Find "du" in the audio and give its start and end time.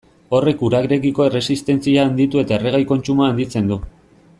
3.75-3.83